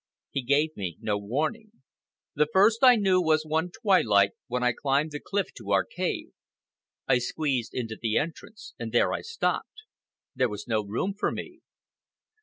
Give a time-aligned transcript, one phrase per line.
[0.31, 1.73] He gave me no warning.
[2.33, 6.29] The first I knew was one twilight when I climbed the cliff to our cave.
[7.07, 9.83] I squeezed into the entrance and there I stopped.
[10.33, 11.59] There was no room for me.